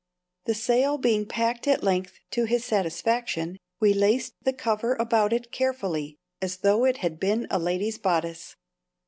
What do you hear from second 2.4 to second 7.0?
his satisfaction, we laced the cover about it carefully as though it